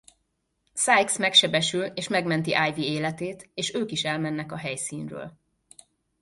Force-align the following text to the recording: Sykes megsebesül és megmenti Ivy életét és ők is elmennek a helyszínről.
Sykes 0.73 1.17
megsebesül 1.17 1.85
és 1.85 2.07
megmenti 2.07 2.51
Ivy 2.67 2.83
életét 2.83 3.49
és 3.53 3.73
ők 3.73 3.91
is 3.91 4.03
elmennek 4.03 4.51
a 4.51 4.57
helyszínről. 4.57 5.37